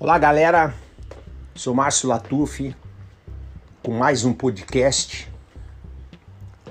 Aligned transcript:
Olá, 0.00 0.16
galera. 0.16 0.72
Sou 1.56 1.74
Márcio 1.74 2.08
Latuf 2.08 2.72
com 3.82 3.90
mais 3.90 4.24
um 4.24 4.32
podcast. 4.32 5.28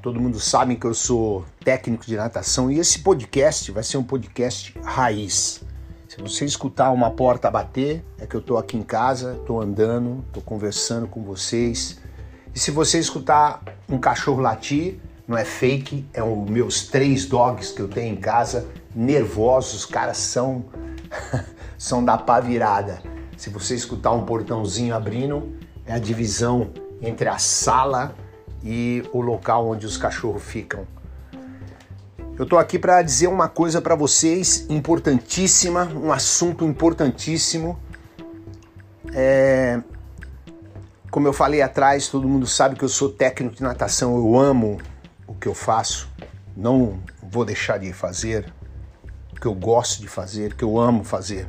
Todo 0.00 0.20
mundo 0.20 0.38
sabe 0.38 0.76
que 0.76 0.86
eu 0.86 0.94
sou 0.94 1.44
técnico 1.64 2.06
de 2.06 2.14
natação 2.14 2.70
e 2.70 2.78
esse 2.78 3.00
podcast 3.00 3.72
vai 3.72 3.82
ser 3.82 3.96
um 3.96 4.04
podcast 4.04 4.72
raiz. 4.84 5.64
Se 6.08 6.22
você 6.22 6.44
escutar 6.44 6.92
uma 6.92 7.10
porta 7.10 7.50
bater, 7.50 8.04
é 8.20 8.24
que 8.24 8.36
eu 8.36 8.40
tô 8.40 8.56
aqui 8.56 8.76
em 8.76 8.84
casa, 8.84 9.34
tô 9.44 9.60
andando, 9.60 10.24
tô 10.32 10.40
conversando 10.40 11.08
com 11.08 11.24
vocês. 11.24 12.00
E 12.54 12.58
se 12.60 12.70
você 12.70 13.00
escutar 13.00 13.64
um 13.88 13.98
cachorro 13.98 14.40
latir, 14.40 15.00
não 15.26 15.36
é 15.36 15.44
fake, 15.44 16.06
é 16.14 16.22
os 16.22 16.48
meus 16.48 16.86
três 16.86 17.26
dogs 17.26 17.72
que 17.72 17.82
eu 17.82 17.88
tenho 17.88 18.14
em 18.14 18.20
casa, 18.20 18.68
nervosos, 18.94 19.74
os 19.74 19.84
caras 19.84 20.18
são 20.18 20.66
são 21.78 22.04
da 22.04 22.18
pá 22.18 22.40
virada. 22.40 23.00
Se 23.36 23.48
você 23.48 23.76
escutar 23.76 24.10
um 24.10 24.26
portãozinho 24.26 24.94
abrindo, 24.94 25.56
é 25.86 25.94
a 25.94 25.98
divisão 25.98 26.72
entre 27.00 27.28
a 27.28 27.38
sala 27.38 28.14
e 28.62 29.02
o 29.12 29.20
local 29.20 29.68
onde 29.68 29.86
os 29.86 29.96
cachorros 29.96 30.42
ficam. 30.42 30.84
Eu 32.36 32.46
tô 32.46 32.58
aqui 32.58 32.78
para 32.78 33.00
dizer 33.02 33.28
uma 33.28 33.48
coisa 33.48 33.80
para 33.80 33.94
vocês 33.94 34.66
importantíssima, 34.68 35.84
um 35.84 36.12
assunto 36.12 36.64
importantíssimo. 36.64 37.78
É... 39.12 39.80
Como 41.10 41.26
eu 41.26 41.32
falei 41.32 41.62
atrás, 41.62 42.08
todo 42.08 42.28
mundo 42.28 42.46
sabe 42.46 42.76
que 42.76 42.84
eu 42.84 42.88
sou 42.88 43.08
técnico 43.08 43.56
de 43.56 43.62
natação, 43.62 44.16
eu 44.16 44.38
amo 44.38 44.78
o 45.26 45.34
que 45.34 45.48
eu 45.48 45.54
faço, 45.54 46.08
não 46.56 47.00
vou 47.22 47.44
deixar 47.44 47.78
de 47.78 47.92
fazer 47.92 48.52
o 49.32 49.40
que 49.40 49.46
eu 49.46 49.54
gosto 49.54 50.00
de 50.00 50.08
fazer, 50.08 50.52
o 50.52 50.56
que 50.56 50.64
eu 50.64 50.78
amo 50.78 51.02
fazer. 51.02 51.48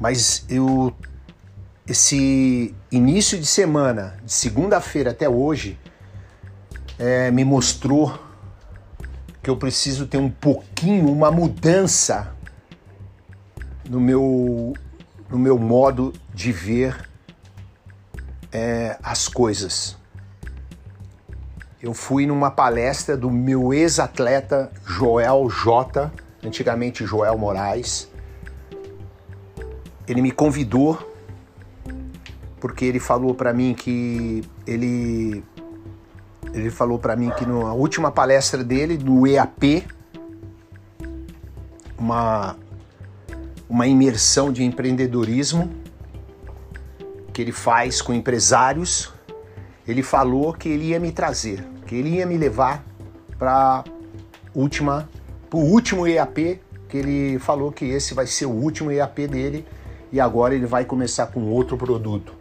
Mas 0.00 0.44
eu 0.48 0.94
esse 1.88 2.74
início 2.92 3.38
de 3.38 3.46
semana, 3.46 4.18
de 4.22 4.32
segunda-feira 4.32 5.10
até 5.10 5.26
hoje, 5.26 5.78
é, 6.98 7.30
me 7.30 7.44
mostrou 7.44 8.18
que 9.42 9.48
eu 9.48 9.56
preciso 9.56 10.06
ter 10.06 10.18
um 10.18 10.28
pouquinho, 10.28 11.10
uma 11.10 11.30
mudança 11.30 12.30
no 13.88 13.98
meu, 13.98 14.74
no 15.30 15.38
meu 15.38 15.58
modo 15.58 16.12
de 16.34 16.52
ver 16.52 17.08
é, 18.52 18.98
as 19.02 19.26
coisas. 19.26 19.96
Eu 21.80 21.94
fui 21.94 22.26
numa 22.26 22.50
palestra 22.50 23.16
do 23.16 23.30
meu 23.30 23.72
ex-atleta 23.72 24.70
Joel 24.84 25.48
J, 25.48 26.12
antigamente 26.44 27.06
Joel 27.06 27.38
Moraes. 27.38 28.10
Ele 30.08 30.22
me 30.22 30.30
convidou 30.30 30.98
porque 32.60 32.84
ele 32.84 32.98
falou 32.98 33.34
para 33.34 33.52
mim 33.52 33.74
que 33.74 34.42
ele 34.66 35.44
ele 36.52 36.70
falou 36.70 36.98
para 36.98 37.14
mim 37.14 37.30
que 37.30 37.44
na 37.44 37.72
última 37.74 38.10
palestra 38.10 38.64
dele 38.64 38.96
do 38.96 39.26
EAP 39.26 39.86
uma 41.98 42.56
uma 43.68 43.86
imersão 43.86 44.50
de 44.50 44.64
empreendedorismo 44.64 45.70
que 47.32 47.42
ele 47.42 47.52
faz 47.52 48.00
com 48.00 48.14
empresários, 48.14 49.12
ele 49.86 50.02
falou 50.02 50.54
que 50.54 50.68
ele 50.68 50.86
ia 50.86 50.98
me 50.98 51.12
trazer, 51.12 51.62
que 51.86 51.94
ele 51.94 52.16
ia 52.16 52.26
me 52.26 52.36
levar 52.36 52.84
para 53.38 53.84
última 54.54 55.08
o 55.52 55.58
último 55.58 56.06
EAP, 56.06 56.60
que 56.88 56.96
ele 56.96 57.38
falou 57.38 57.70
que 57.70 57.84
esse 57.84 58.14
vai 58.14 58.26
ser 58.26 58.46
o 58.46 58.50
último 58.50 58.90
EAP 58.90 59.28
dele 59.28 59.66
e 60.12 60.20
agora 60.20 60.54
ele 60.54 60.66
vai 60.66 60.84
começar 60.84 61.26
com 61.28 61.44
outro 61.50 61.76
produto. 61.76 62.34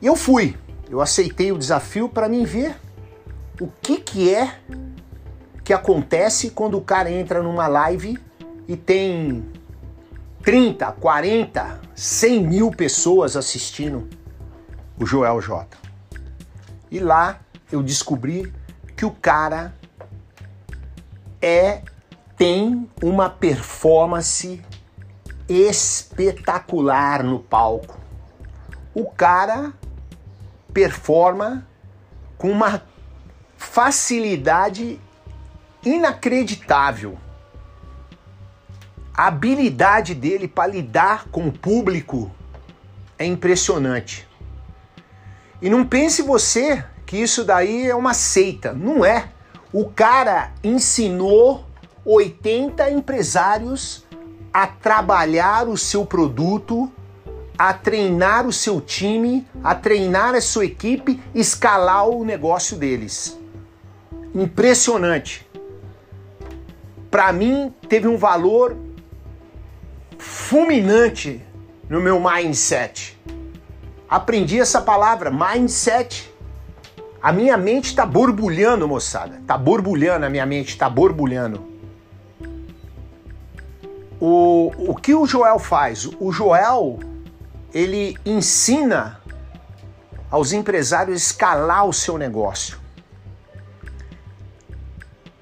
E 0.00 0.06
eu 0.06 0.16
fui, 0.16 0.56
eu 0.90 1.00
aceitei 1.00 1.52
o 1.52 1.58
desafio 1.58 2.08
para 2.08 2.28
mim 2.28 2.44
ver 2.44 2.76
o 3.60 3.68
que, 3.80 3.98
que 3.98 4.34
é 4.34 4.58
que 5.62 5.72
acontece 5.72 6.50
quando 6.50 6.76
o 6.76 6.82
cara 6.82 7.10
entra 7.10 7.42
numa 7.42 7.66
live 7.66 8.18
e 8.68 8.76
tem 8.76 9.44
30, 10.42 10.92
40, 10.92 11.80
100 11.94 12.46
mil 12.46 12.70
pessoas 12.70 13.36
assistindo 13.36 14.06
o 14.98 15.06
Joel 15.06 15.40
J. 15.40 15.66
E 16.90 17.00
lá 17.00 17.40
eu 17.72 17.82
descobri 17.82 18.52
que 18.94 19.06
o 19.06 19.10
cara 19.10 19.74
é 21.40 21.82
tem 22.36 22.88
uma 23.02 23.30
performance 23.30 24.60
espetacular 25.48 27.22
no 27.22 27.38
palco. 27.38 27.98
O 28.94 29.06
cara 29.10 29.72
performa 30.72 31.66
com 32.36 32.50
uma 32.50 32.82
facilidade 33.56 35.00
inacreditável. 35.84 37.18
A 39.16 39.28
habilidade 39.28 40.14
dele 40.14 40.48
para 40.48 40.72
lidar 40.72 41.28
com 41.28 41.46
o 41.48 41.52
público 41.52 42.30
é 43.18 43.24
impressionante. 43.24 44.26
E 45.62 45.70
não 45.70 45.86
pense 45.86 46.20
você 46.20 46.84
que 47.06 47.16
isso 47.16 47.44
daí 47.44 47.88
é 47.88 47.94
uma 47.94 48.12
seita. 48.12 48.72
Não 48.72 49.04
é. 49.04 49.28
O 49.72 49.88
cara 49.88 50.52
ensinou 50.62 51.64
80 52.04 52.90
empresários 52.90 54.03
a 54.54 54.66
trabalhar 54.66 55.68
o 55.68 55.76
seu 55.76 56.06
produto 56.06 56.90
a 57.56 57.72
treinar 57.72 58.46
o 58.46 58.52
seu 58.52 58.80
time, 58.80 59.46
a 59.62 59.74
treinar 59.74 60.34
a 60.34 60.40
sua 60.40 60.64
equipe, 60.64 61.22
escalar 61.34 62.08
o 62.08 62.24
negócio 62.24 62.76
deles. 62.76 63.38
Impressionante. 64.34 65.46
Para 67.10 67.32
mim, 67.32 67.72
teve 67.88 68.08
um 68.08 68.16
valor 68.16 68.76
fulminante 70.18 71.40
no 71.88 72.00
meu 72.00 72.20
mindset. 72.20 73.16
Aprendi 74.08 74.58
essa 74.58 74.80
palavra, 74.80 75.30
mindset. 75.30 76.32
A 77.22 77.32
minha 77.32 77.56
mente 77.56 77.86
está 77.86 78.04
borbulhando, 78.04 78.88
moçada. 78.88 79.36
Está 79.36 79.56
borbulhando, 79.56 80.26
a 80.26 80.30
minha 80.30 80.44
mente 80.44 80.70
está 80.70 80.90
borbulhando. 80.90 81.73
O, 84.26 84.72
o 84.90 84.94
que 84.94 85.14
o 85.14 85.26
Joel 85.26 85.58
faz? 85.58 86.08
O 86.18 86.32
Joel 86.32 86.98
ele 87.74 88.16
ensina 88.24 89.20
aos 90.30 90.54
empresários 90.54 91.20
escalar 91.20 91.84
o 91.84 91.92
seu 91.92 92.16
negócio. 92.16 92.78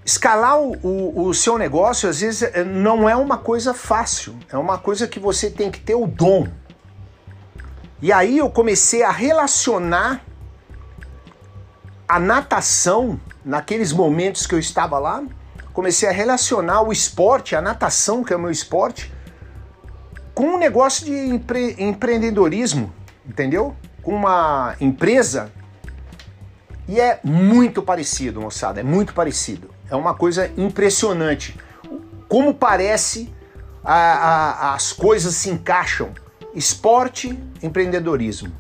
Escalar 0.05 0.59
o, 0.59 0.73
o, 0.83 1.29
o, 1.29 1.33
seu 1.33 1.57
negócio 1.57 2.09
às 2.09 2.23
vezes 2.23 2.43
é, 2.43 2.65
não 2.65 3.09
é 3.09 3.15
uma 3.15 3.39
coisa 3.39 3.73
fácil, 3.73 4.37
é 4.51 4.59
uma 4.59 4.79
coisa 4.79 5.07
que 5.07 5.21
você 5.21 5.49
tem 5.49 5.71
que 5.71 5.79
ter 5.79 5.95
o 5.95 6.09
dom. 6.09 6.49
E 8.01 8.13
aí 8.13 8.39
eu 8.39 8.51
comecei 8.51 9.05
a 9.05 9.13
relacionar 9.13 10.25
a 12.09 12.19
natação, 12.19 13.21
naqueles 13.45 13.93
momentos 13.93 14.45
que 14.45 14.57
eu 14.57 14.59
estava 14.59 14.99
lá, 14.99 15.23
comecei 15.73 16.09
a 16.09 16.13
relacionar 16.13 16.83
o 16.83 16.93
esporte, 16.93 17.57
a 17.57 17.61
natação, 17.61 18.23
que 18.23 18.33
é 18.33 18.37
o 18.37 18.41
meu 18.41 18.51
esporte, 18.51 19.13
com 20.35 20.55
um 20.55 20.59
negócio 20.59 21.05
de 21.05 21.13
empre 21.13 21.77
empreendedorismo, 21.79 22.93
entendeu? 23.27 23.77
Com 24.03 24.15
uma 24.15 24.77
empresa. 24.81 25.53
E 26.89 27.01
é 27.01 27.21
muito 27.23 27.83
parecido, 27.83 28.41
moçada, 28.41 28.81
é 28.81 28.83
muito 28.83 29.15
parecido. 29.15 29.71
É 29.91 29.97
uma 29.97 30.15
coisa 30.15 30.51
impressionante. 30.57 31.57
Como 32.29 32.55
parece 32.55 33.33
a, 33.85 33.95
a, 33.95 34.75
as 34.75 34.93
coisas 34.93 35.35
se 35.35 35.51
encaixam. 35.51 36.11
Esporte, 36.55 37.39
empreendedorismo. 37.63 38.53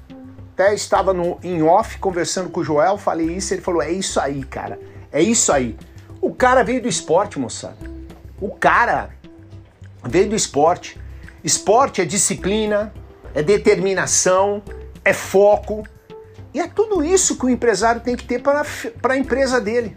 Até 0.55 0.75
estava 0.75 1.13
no, 1.15 1.39
em 1.43 1.63
off 1.63 1.99
conversando 1.99 2.51
com 2.51 2.61
o 2.61 2.65
Joel, 2.65 2.99
falei 2.99 3.27
isso, 3.35 3.55
ele 3.55 3.63
falou: 3.63 3.83
é 3.83 3.91
isso 3.91 4.21
aí, 4.21 4.45
cara. 4.45 4.79
É 5.11 5.21
isso 5.21 5.53
aí. 5.53 5.77
O 6.23 6.33
cara 6.33 6.63
veio 6.63 6.81
do 6.81 6.87
esporte, 6.87 7.37
moçada. 7.37 7.77
O 8.41 8.49
cara 8.49 9.11
veio 10.05 10.29
do 10.29 10.37
esporte. 10.37 10.97
Esporte 11.43 12.01
é 12.01 12.05
disciplina, 12.05 12.95
é 13.35 13.43
determinação, 13.43 14.63
é 15.05 15.13
foco. 15.13 15.83
E 16.55 16.61
é 16.61 16.69
tudo 16.69 17.05
isso 17.05 17.37
que 17.37 17.47
o 17.47 17.51
empresário 17.51 18.01
tem 18.01 18.15
que 18.15 18.25
ter 18.25 18.41
para, 18.41 18.65
para 19.01 19.15
a 19.15 19.19
empresa 19.19 19.61
dele. 19.61 19.97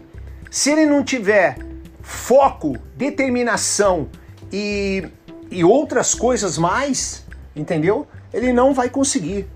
Se 0.50 0.72
ele 0.72 0.84
não 0.84 1.04
tiver 1.04 1.58
foco, 2.02 2.76
determinação 2.96 4.08
e, 4.52 5.06
e 5.48 5.62
outras 5.62 6.12
coisas 6.12 6.58
mais, 6.58 7.24
entendeu? 7.54 8.04
Ele 8.34 8.52
não 8.52 8.74
vai 8.74 8.90
conseguir. 8.90 9.48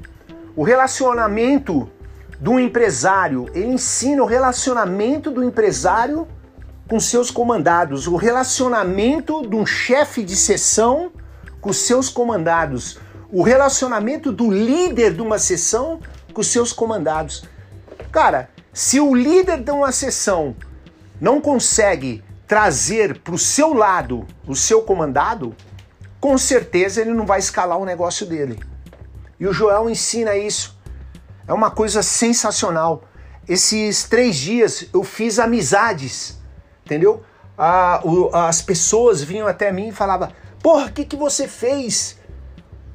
O 0.55 0.63
relacionamento 0.63 1.91
do 2.39 2.61
empresário, 2.61 3.51
ele 3.55 3.67
ensina 3.67 4.23
o 4.23 4.27
relacionamento 4.27 5.33
do 5.33 5.43
empresário 5.43 6.29
com 6.91 6.99
seus 6.99 7.31
comandados, 7.31 8.09
o 8.09 8.17
relacionamento 8.17 9.47
de 9.47 9.55
um 9.55 9.65
chefe 9.65 10.25
de 10.25 10.35
sessão 10.35 11.13
com 11.61 11.73
seus 11.73 12.09
comandados, 12.09 12.99
o 13.31 13.45
relacionamento 13.45 14.33
do 14.33 14.51
líder 14.51 15.15
de 15.15 15.23
uma 15.23 15.39
sessão 15.39 16.01
com 16.35 16.43
seus 16.43 16.73
comandados. 16.73 17.45
Cara, 18.11 18.51
se 18.73 18.99
o 18.99 19.15
líder 19.15 19.63
de 19.63 19.71
uma 19.71 19.93
sessão 19.93 20.57
não 21.21 21.41
consegue 21.41 22.25
trazer 22.45 23.21
para 23.21 23.37
o 23.37 23.39
seu 23.39 23.73
lado 23.73 24.27
o 24.45 24.57
seu 24.57 24.83
comandado, 24.83 25.55
com 26.19 26.37
certeza 26.37 27.01
ele 27.01 27.15
não 27.15 27.25
vai 27.25 27.39
escalar 27.39 27.79
o 27.79 27.85
negócio 27.85 28.27
dele. 28.27 28.59
E 29.39 29.47
o 29.47 29.53
Joel 29.53 29.89
ensina 29.89 30.37
isso. 30.37 30.77
É 31.47 31.53
uma 31.53 31.71
coisa 31.71 32.03
sensacional. 32.03 33.05
Esses 33.49 34.03
três 34.03 34.35
dias 34.35 34.87
eu 34.93 35.05
fiz 35.05 35.39
amizades, 35.39 36.40
entendeu? 36.91 37.23
Ah, 37.57 38.01
o, 38.05 38.35
as 38.35 38.61
pessoas 38.61 39.23
vinham 39.23 39.47
até 39.47 39.71
mim 39.71 39.89
e 39.89 39.93
falavam: 39.93 40.29
Porra, 40.61 40.87
o 40.87 40.93
que, 40.93 41.05
que 41.05 41.15
você 41.15 41.47
fez 41.47 42.19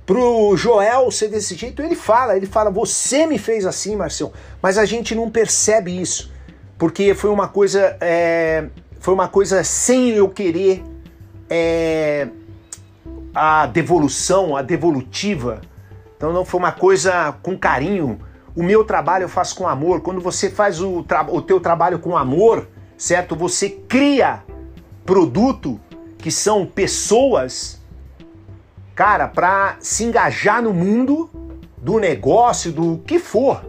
pro 0.05 0.55
Joel 0.57 1.09
ser 1.11 1.29
desse 1.29 1.55
jeito? 1.55 1.81
Ele 1.81 1.95
fala, 1.95 2.35
ele 2.35 2.45
fala: 2.45 2.69
Você 2.69 3.25
me 3.25 3.37
fez 3.37 3.65
assim, 3.65 3.95
Marcelo. 3.95 4.33
Mas 4.61 4.77
a 4.77 4.83
gente 4.83 5.15
não 5.15 5.31
percebe 5.31 5.97
isso, 5.97 6.31
porque 6.77 7.13
foi 7.13 7.29
uma 7.29 7.47
coisa, 7.47 7.95
é, 8.01 8.65
foi 8.99 9.13
uma 9.13 9.29
coisa 9.29 9.63
sem 9.63 10.09
eu 10.09 10.27
querer. 10.27 10.83
É, 11.49 12.27
a 13.33 13.65
devolução, 13.65 14.55
a 14.55 14.61
devolutiva. 14.61 15.61
Então 16.15 16.31
não 16.31 16.45
foi 16.45 16.57
uma 16.57 16.71
coisa 16.71 17.35
com 17.43 17.57
carinho. 17.57 18.17
O 18.55 18.63
meu 18.63 18.85
trabalho 18.85 19.23
eu 19.23 19.29
faço 19.29 19.55
com 19.55 19.67
amor. 19.67 20.01
Quando 20.01 20.21
você 20.21 20.49
faz 20.49 20.79
o, 20.79 21.05
o 21.29 21.41
teu 21.41 21.59
trabalho 21.59 21.99
com 21.99 22.17
amor, 22.17 22.65
certo? 22.97 23.35
Você 23.35 23.69
cria 23.69 24.43
produto 25.05 25.79
que 26.17 26.31
são 26.31 26.65
pessoas, 26.65 27.81
cara, 28.95 29.27
para 29.27 29.77
se 29.79 30.03
engajar 30.03 30.61
no 30.61 30.73
mundo 30.73 31.29
do 31.77 31.99
negócio, 31.99 32.71
do 32.71 32.97
que 33.05 33.19
for, 33.19 33.63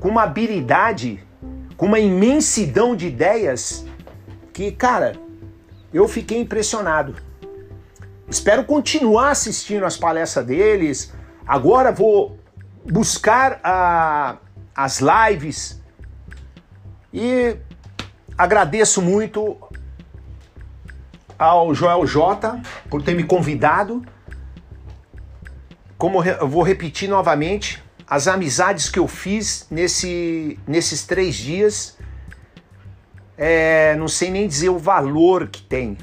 com 0.00 0.08
uma 0.08 0.22
habilidade, 0.22 1.22
com 1.76 1.86
uma 1.86 1.98
imensidão 1.98 2.96
de 2.96 3.06
ideias 3.06 3.84
que, 4.52 4.72
cara, 4.72 5.12
eu 5.92 6.08
fiquei 6.08 6.40
impressionado. 6.40 7.14
Espero 8.28 8.64
continuar 8.64 9.30
assistindo 9.30 9.84
as 9.84 9.96
palestras 9.96 10.46
deles. 10.46 11.12
Agora 11.46 11.92
vou 11.92 12.38
buscar 12.84 13.60
a, 13.62 14.38
as 14.74 15.00
lives 15.00 15.80
e 17.12 17.56
agradeço 18.36 19.00
muito 19.00 19.56
ao 21.38 21.74
Joel 21.74 22.06
J 22.06 22.60
por 22.90 23.02
ter 23.02 23.14
me 23.14 23.24
convidado. 23.24 24.04
Como 25.96 26.22
eu 26.22 26.48
vou 26.48 26.62
repetir 26.62 27.08
novamente, 27.08 27.82
as 28.06 28.28
amizades 28.28 28.88
que 28.88 28.98
eu 28.98 29.08
fiz 29.08 29.66
nesse, 29.70 30.58
nesses 30.66 31.06
três 31.06 31.34
dias, 31.34 31.96
é, 33.36 33.96
não 33.96 34.08
sei 34.08 34.30
nem 34.30 34.46
dizer 34.46 34.68
o 34.68 34.78
valor 34.78 35.48
que 35.48 35.62
tem 35.62 35.96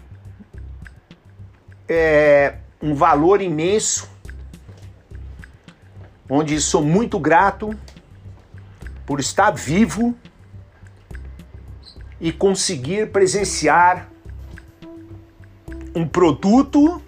é, 1.87 2.55
um 2.81 2.95
valor 2.95 3.41
imenso, 3.41 4.09
onde 6.29 6.59
sou 6.59 6.83
muito 6.83 7.19
grato 7.19 7.77
por 9.05 9.19
estar 9.19 9.51
vivo 9.51 10.15
e 12.23 12.31
conseguir 12.31 13.11
presenciar 13.11 14.09
um 15.93 16.07
produto 16.07 17.01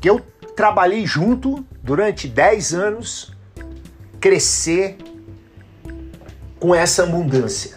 que 0.00 0.08
eu 0.08 0.20
trabalhei 0.54 1.04
junto 1.04 1.66
durante 1.82 2.28
10 2.28 2.72
anos 2.72 3.36
crescer 4.20 4.96
com 6.60 6.72
essa 6.72 7.02
abundância. 7.02 7.76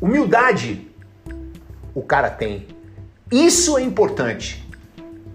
Humildade 0.00 0.90
o 1.94 2.02
cara 2.02 2.28
tem 2.28 2.66
isso 3.30 3.78
é 3.78 3.82
importante. 3.82 4.68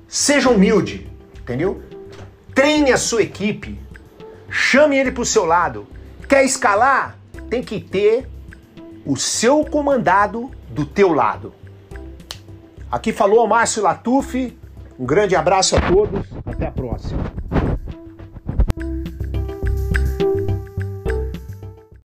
Seja 0.06 0.50
humilde, 0.50 1.10
entendeu? 1.40 1.82
Treine 2.54 2.92
a 2.92 2.98
sua 2.98 3.22
equipe. 3.24 3.80
Chame 4.50 4.98
ele 4.98 5.14
para 5.14 5.22
o 5.22 5.26
seu 5.26 5.46
lado. 5.46 5.88
Quer 6.28 6.44
escalar? 6.44 7.18
Tem 7.50 7.64
que 7.64 7.80
ter 7.80 8.28
o 9.06 9.16
seu 9.16 9.64
comandado 9.64 10.52
do 10.70 10.86
teu 10.86 11.14
lado. 11.14 11.54
Aqui 12.92 13.12
falou 13.12 13.48
Márcio 13.48 13.84
Latuf. 13.84 14.58
Um 14.98 15.06
grande 15.06 15.36
abraço 15.36 15.76
a 15.76 15.82
todos. 15.82 16.26
Até 16.46 16.68
a 16.68 16.72
próxima. 16.72 17.45